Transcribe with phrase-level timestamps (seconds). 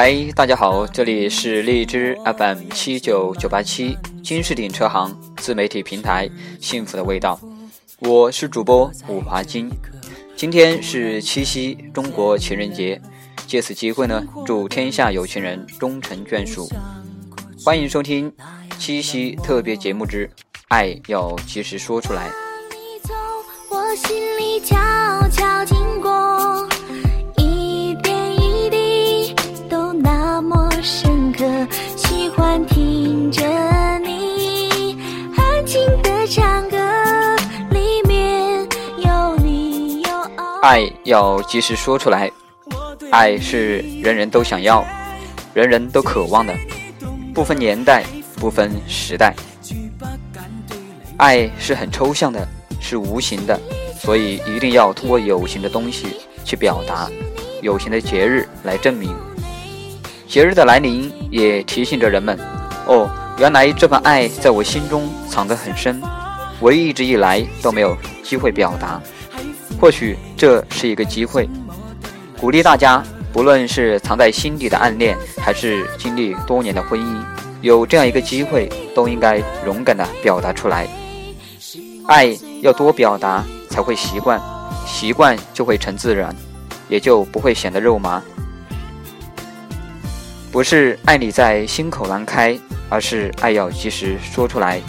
[0.00, 7.36] 嗨，大家好，这里是荔枝 FM 七九九八七金士鼎车行自媒体平台，幸福的味道，
[7.98, 9.68] 我是主播武华金。
[10.36, 13.02] 今天是七夕，中国情人节，
[13.48, 16.68] 借此机会呢，祝天下有情人终成眷属。
[17.64, 18.32] 欢迎收听
[18.78, 20.28] 七夕特别节目之
[20.68, 22.28] 《爱要及时说出来》。
[23.68, 24.60] 我心里
[40.60, 42.30] 爱要及时说出来，
[43.10, 44.84] 爱是人人都想要、
[45.54, 46.52] 人人都渴望的，
[47.32, 48.04] 不分年代，
[48.36, 49.34] 不分时代。
[51.16, 52.46] 爱是很抽象的，
[52.80, 53.58] 是无形的，
[54.00, 57.08] 所以一定要通过有形的东西去表达，
[57.62, 59.14] 有形的节日来证明。
[60.26, 62.36] 节日的来临也提醒着人们，
[62.86, 66.02] 哦，原来这份爱在我心中藏得很深，
[66.58, 69.00] 我一直以来都没有机会表达，
[69.80, 71.48] 或许这是一个机会，
[72.40, 77.22] 鼓励大家，不论是藏在心底的暗恋，还是经历多年的婚姻，
[77.60, 80.88] 有这样一个机会，都应该勇敢的表达出来。
[82.06, 84.40] 爱要多表达，才会习惯，
[84.84, 86.34] 习惯就会成自然，
[86.88, 88.20] 也就不会显得肉麻。
[90.50, 94.80] 不是爱你在心口难开，而是爱要及时说出来，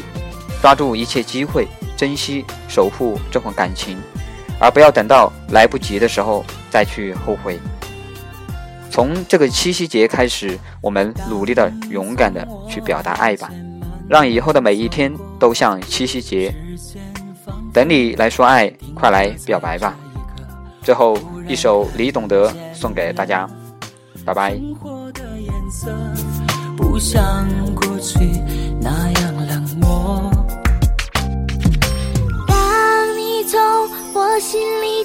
[0.61, 3.97] 抓住一切机会，珍惜守护这份感情，
[4.59, 7.59] 而不要等到来不及的时候再去后悔。
[8.91, 13.49] 从这个七夕节开始，我们努力的、勇敢的去表达爱吧，
[14.09, 16.53] 让以后的每一天都像七夕节。
[17.71, 19.95] 等你来说爱，快来表白吧。
[20.81, 21.17] 最后
[21.47, 23.47] 一首李懂德送给大家，
[24.25, 24.59] 拜拜。
[25.71, 25.93] 色
[26.75, 28.17] 不像过去
[28.81, 29.28] 那样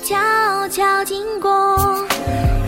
[0.01, 1.79] 悄悄经过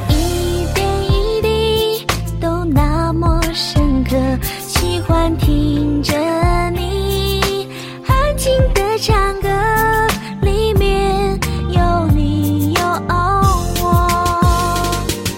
[0.08, 2.06] 一点一滴
[2.40, 4.16] 都那么深刻
[4.60, 6.14] 喜欢听着
[6.70, 7.68] 你
[8.06, 9.48] 安静的唱歌
[10.42, 11.38] 里面
[11.70, 12.80] 有你有
[13.82, 14.40] 我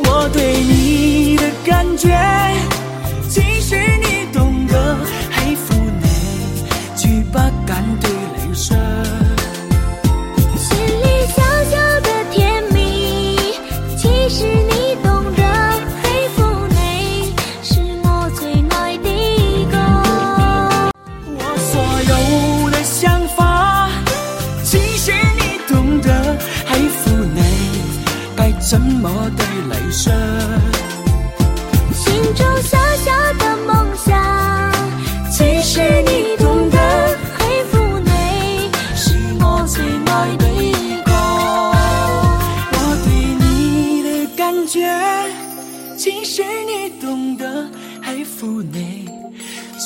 [0.04, 2.08] 我对你的感觉
[3.28, 4.96] 其实你懂得
[5.32, 6.64] 喜欢你
[6.96, 8.10] 却不敢对
[8.46, 8.97] 你说。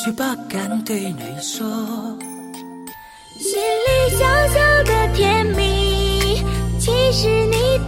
[0.05, 1.65] 却不敢对你说。
[3.39, 6.43] 心里小小的甜蜜，
[6.81, 7.82] 其实你。